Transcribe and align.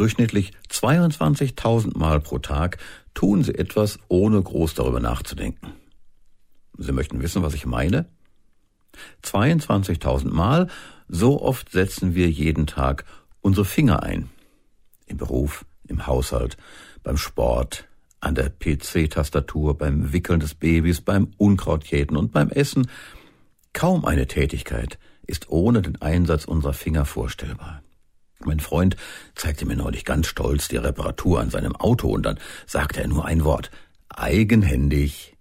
Durchschnittlich 0.00 0.52
22.000 0.70 1.98
Mal 1.98 2.20
pro 2.20 2.38
Tag 2.38 2.78
tun 3.12 3.44
Sie 3.44 3.54
etwas, 3.54 3.98
ohne 4.08 4.40
groß 4.40 4.72
darüber 4.72 4.98
nachzudenken. 4.98 5.74
Sie 6.78 6.92
möchten 6.92 7.20
wissen, 7.20 7.42
was 7.42 7.52
ich 7.52 7.66
meine? 7.66 8.06
22.000 9.22 10.30
Mal, 10.30 10.68
so 11.06 11.42
oft 11.42 11.72
setzen 11.72 12.14
wir 12.14 12.30
jeden 12.30 12.66
Tag 12.66 13.04
unsere 13.42 13.66
Finger 13.66 14.02
ein. 14.02 14.30
Im 15.04 15.18
Beruf, 15.18 15.66
im 15.86 16.06
Haushalt, 16.06 16.56
beim 17.02 17.18
Sport, 17.18 17.86
an 18.20 18.34
der 18.34 18.48
PC-Tastatur, 18.48 19.76
beim 19.76 20.14
Wickeln 20.14 20.40
des 20.40 20.54
Babys, 20.54 21.02
beim 21.02 21.32
Unkrautjäten 21.36 22.16
und 22.16 22.32
beim 22.32 22.48
Essen. 22.48 22.88
Kaum 23.74 24.06
eine 24.06 24.26
Tätigkeit 24.26 24.98
ist 25.26 25.50
ohne 25.50 25.82
den 25.82 26.00
Einsatz 26.00 26.46
unserer 26.46 26.72
Finger 26.72 27.04
vorstellbar. 27.04 27.82
Mein 28.42 28.60
Freund 28.60 28.96
zeigte 29.34 29.66
mir 29.66 29.76
neulich 29.76 30.04
ganz 30.06 30.26
stolz 30.26 30.68
die 30.68 30.78
Reparatur 30.78 31.40
an 31.40 31.50
seinem 31.50 31.76
Auto 31.76 32.08
und 32.08 32.24
dann 32.24 32.38
sagte 32.66 33.00
er 33.02 33.08
nur 33.08 33.26
ein 33.26 33.44
Wort 33.44 33.70
eigenhändig. 34.08 35.36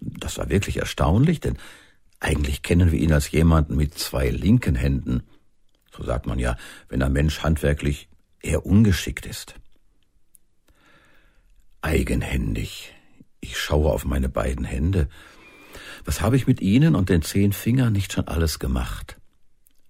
Das 0.00 0.38
war 0.38 0.48
wirklich 0.48 0.76
erstaunlich, 0.76 1.40
denn 1.40 1.58
eigentlich 2.20 2.62
kennen 2.62 2.92
wir 2.92 2.98
ihn 3.00 3.12
als 3.12 3.30
jemanden 3.32 3.76
mit 3.76 3.98
zwei 3.98 4.28
linken 4.28 4.76
Händen. 4.76 5.24
So 5.90 6.04
sagt 6.04 6.26
man 6.26 6.38
ja, 6.38 6.56
wenn 6.88 7.02
ein 7.02 7.12
Mensch 7.12 7.40
handwerklich 7.40 8.08
eher 8.40 8.64
ungeschickt 8.64 9.26
ist. 9.26 9.56
Eigenhändig. 11.82 12.94
Ich 13.40 13.58
schaue 13.58 13.90
auf 13.90 14.04
meine 14.04 14.28
beiden 14.28 14.64
Hände. 14.64 15.08
Was 16.04 16.20
habe 16.20 16.36
ich 16.36 16.46
mit 16.46 16.60
ihnen 16.60 16.94
und 16.94 17.08
den 17.08 17.22
zehn 17.22 17.52
Fingern 17.52 17.92
nicht 17.92 18.12
schon 18.12 18.28
alles 18.28 18.60
gemacht? 18.60 19.16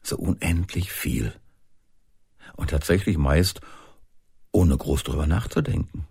So 0.02 0.16
unendlich 0.16 0.92
viel 0.92 1.34
und 2.58 2.70
tatsächlich 2.70 3.16
meist 3.16 3.60
ohne 4.52 4.76
groß 4.76 5.04
drüber 5.04 5.26
nachzudenken. 5.26 6.06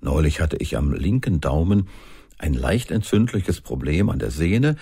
Neulich 0.00 0.40
hatte 0.40 0.56
ich 0.56 0.76
am 0.76 0.92
linken 0.92 1.40
Daumen 1.40 1.88
ein 2.36 2.52
leicht 2.52 2.90
entzündliches 2.90 3.60
Problem 3.60 4.10
an 4.10 4.18
der 4.18 4.30
Sehne 4.30 4.76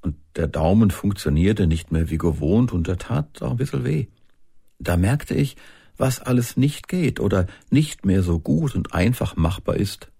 und 0.00 0.16
der 0.36 0.46
Daumen 0.46 0.90
funktionierte 0.90 1.66
nicht 1.66 1.92
mehr 1.92 2.10
wie 2.10 2.18
gewohnt 2.18 2.72
und 2.72 2.86
der 2.86 2.98
tat 2.98 3.42
auch 3.42 3.52
ein 3.52 3.56
bisschen 3.56 3.84
weh. 3.84 4.06
Da 4.78 4.96
merkte 4.96 5.34
ich, 5.34 5.56
was 5.96 6.20
alles 6.20 6.56
nicht 6.56 6.88
geht 6.88 7.20
oder 7.20 7.46
nicht 7.70 8.06
mehr 8.06 8.22
so 8.22 8.38
gut 8.38 8.74
und 8.74 8.94
einfach 8.94 9.36
machbar 9.36 9.76
ist 9.76 10.10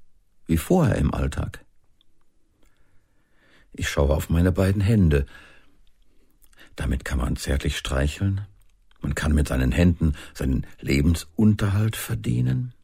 wie 0.47 0.58
vorher 0.58 0.97
im 0.97 1.14
Alltag. 1.14 1.64
Ich 3.72 3.88
schaue 3.88 4.14
auf 4.14 4.28
meine 4.28 4.53
beiden 4.53 4.83
Hände. 4.83 5.25
Damit 6.75 7.05
kann 7.05 7.19
man 7.19 7.36
zärtlich 7.36 7.78
streicheln, 7.78 8.47
man 9.00 9.14
kann 9.14 9.34
mit 9.34 9.48
seinen 9.48 9.72
Händen 9.72 10.14
seinen 10.34 10.66
Lebensunterhalt 10.80 11.96
verdienen, 11.96 12.74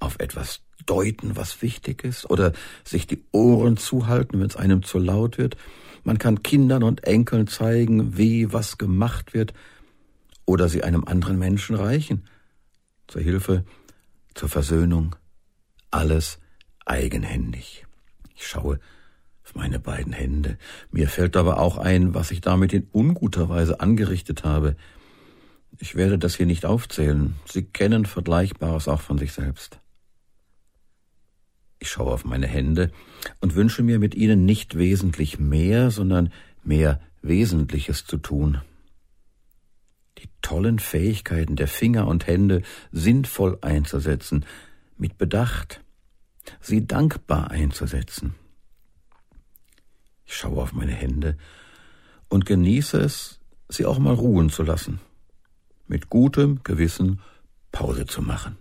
auf 0.00 0.16
etwas 0.18 0.62
deuten, 0.86 1.36
was 1.36 1.62
wichtig 1.62 2.04
ist, 2.04 2.28
oder 2.30 2.52
sich 2.84 3.06
die 3.06 3.24
Ohren 3.32 3.76
zuhalten, 3.76 4.40
wenn 4.40 4.46
es 4.46 4.56
einem 4.56 4.82
zu 4.82 4.98
laut 4.98 5.38
wird. 5.38 5.56
Man 6.02 6.18
kann 6.18 6.42
Kindern 6.42 6.82
und 6.82 7.04
Enkeln 7.04 7.46
zeigen, 7.46 8.16
wie 8.16 8.52
was 8.52 8.78
gemacht 8.78 9.34
wird, 9.34 9.54
oder 10.46 10.68
sie 10.68 10.84
einem 10.84 11.04
anderen 11.04 11.38
Menschen 11.38 11.74
reichen, 11.76 12.24
zur 13.06 13.22
Hilfe, 13.22 13.64
zur 14.34 14.48
Versöhnung, 14.48 15.16
alles 15.90 16.38
eigenhändig. 16.84 17.86
Ich 18.34 18.46
schaue 18.46 18.78
auf 19.44 19.54
meine 19.54 19.78
beiden 19.78 20.12
Hände. 20.12 20.58
Mir 20.90 21.08
fällt 21.08 21.36
aber 21.36 21.58
auch 21.58 21.78
ein, 21.78 22.14
was 22.14 22.30
ich 22.30 22.40
damit 22.40 22.72
in 22.72 22.88
unguter 22.92 23.48
Weise 23.48 23.80
angerichtet 23.80 24.44
habe. 24.44 24.76
Ich 25.80 25.96
werde 25.96 26.18
das 26.18 26.36
hier 26.36 26.46
nicht 26.46 26.66
aufzählen. 26.66 27.34
Sie 27.46 27.64
kennen 27.64 28.06
Vergleichbares 28.06 28.88
auch 28.88 29.00
von 29.00 29.18
sich 29.18 29.32
selbst. 29.32 29.80
Ich 31.80 31.90
schaue 31.90 32.12
auf 32.12 32.24
meine 32.24 32.46
Hände 32.46 32.92
und 33.40 33.56
wünsche 33.56 33.82
mir 33.82 33.98
mit 33.98 34.14
ihnen 34.14 34.44
nicht 34.44 34.78
wesentlich 34.78 35.38
mehr, 35.38 35.90
sondern 35.90 36.32
mehr 36.62 37.00
Wesentliches 37.22 38.06
zu 38.06 38.18
tun. 38.18 38.60
Die 40.18 40.28
tollen 40.40 40.78
Fähigkeiten 40.78 41.56
der 41.56 41.68
Finger 41.68 42.06
und 42.06 42.26
Hände 42.26 42.62
sinnvoll 42.92 43.58
einzusetzen, 43.60 44.46
mit 44.96 45.18
Bedacht, 45.18 45.82
sie 46.60 46.86
dankbar 46.86 47.50
einzusetzen. 47.50 48.34
Ich 50.24 50.36
schaue 50.36 50.62
auf 50.62 50.72
meine 50.72 50.92
Hände 50.92 51.36
und 52.28 52.46
genieße 52.46 52.98
es, 52.98 53.40
sie 53.68 53.84
auch 53.84 53.98
mal 53.98 54.14
ruhen 54.14 54.50
zu 54.50 54.62
lassen 54.62 55.00
mit 55.86 56.10
gutem 56.10 56.62
Gewissen 56.62 57.20
Pause 57.72 58.06
zu 58.06 58.22
machen. 58.22 58.56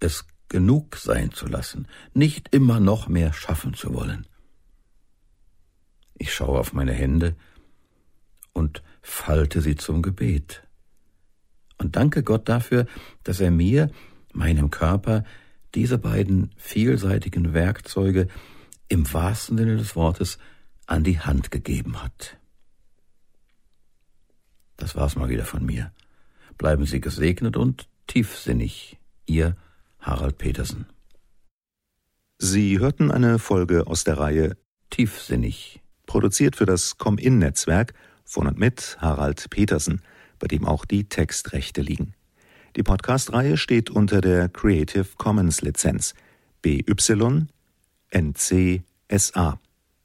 Es 0.00 0.26
genug 0.48 0.96
sein 0.96 1.32
zu 1.32 1.46
lassen, 1.46 1.86
nicht 2.14 2.54
immer 2.54 2.80
noch 2.80 3.08
mehr 3.08 3.32
schaffen 3.32 3.74
zu 3.74 3.94
wollen. 3.94 4.26
Ich 6.14 6.32
schaue 6.32 6.58
auf 6.58 6.72
meine 6.72 6.92
Hände 6.92 7.36
und 8.52 8.82
falte 9.02 9.60
sie 9.60 9.76
zum 9.76 10.02
Gebet. 10.02 10.62
Und 11.76 11.96
danke 11.96 12.22
Gott 12.22 12.48
dafür, 12.48 12.86
dass 13.22 13.40
er 13.40 13.50
mir, 13.50 13.90
meinem 14.32 14.70
Körper, 14.70 15.24
diese 15.74 15.98
beiden 15.98 16.50
vielseitigen 16.56 17.54
Werkzeuge 17.54 18.28
im 18.88 19.12
wahrsten 19.12 19.58
Sinne 19.58 19.76
des 19.76 19.94
Wortes 19.94 20.38
an 20.86 21.04
die 21.04 21.20
Hand 21.20 21.50
gegeben 21.50 22.02
hat. 22.02 22.38
Das 24.76 24.96
war's 24.96 25.16
mal 25.16 25.28
wieder 25.28 25.44
von 25.44 25.64
mir. 25.64 25.92
Bleiben 26.58 26.86
Sie 26.86 27.00
gesegnet 27.00 27.56
und 27.56 27.88
tiefsinnig. 28.08 28.98
Ihr 29.26 29.56
Harald 30.00 30.38
Petersen. 30.38 30.86
Sie 32.38 32.80
hörten 32.80 33.12
eine 33.12 33.38
Folge 33.38 33.86
aus 33.86 34.02
der 34.02 34.18
Reihe 34.18 34.56
Tiefsinnig. 34.90 35.80
Produziert 36.06 36.56
für 36.56 36.66
das 36.66 36.98
Com-In-Netzwerk 36.98 37.94
von 38.24 38.48
und 38.48 38.58
mit 38.58 38.96
Harald 39.00 39.48
Petersen, 39.50 40.02
bei 40.40 40.48
dem 40.48 40.66
auch 40.66 40.84
die 40.84 41.08
Textrechte 41.08 41.80
liegen. 41.80 42.14
Die 42.74 42.82
Podcast-Reihe 42.82 43.56
steht 43.56 43.90
unter 43.90 44.20
der 44.20 44.48
Creative 44.48 45.06
Commons 45.16 45.62
Lizenz 45.62 46.14
BY 46.62 47.46
NC 48.10 48.82
SA. 49.10 49.60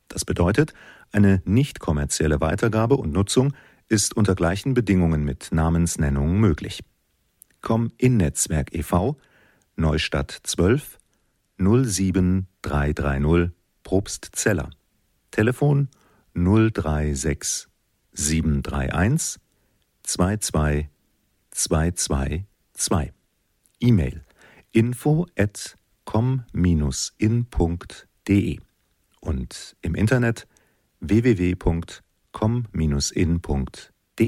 Das 0.08 0.26
bedeutet, 0.26 0.74
eine 1.12 1.42
nicht 1.46 1.80
kommerzielle 1.80 2.42
Weitergabe 2.42 2.96
und 2.96 3.12
Nutzung 3.12 3.54
ist 3.90 4.16
unter 4.16 4.36
gleichen 4.36 4.74
Bedingungen 4.74 5.24
mit 5.24 5.50
Namensnennung 5.52 6.40
möglich. 6.40 6.84
Com 7.62 7.92
in 7.98 8.18
Netzwerk 8.18 8.74
e.V. 8.74 9.18
Neustadt 9.76 10.40
12 10.44 11.00
07330 11.58 13.52
Probstzeller. 13.84 14.70
Telefon 15.32 15.90
036 16.34 17.68
731 18.14 19.40
22 20.04 20.90
222. 21.52 23.14
E-Mail 23.80 24.22
info 24.72 25.28
at 25.38 25.78
com-in.de 26.06 27.00
und 29.22 29.76
im 29.82 29.96
Internet 29.96 30.48
www.com 31.00 31.82
com-in.de 32.34 34.28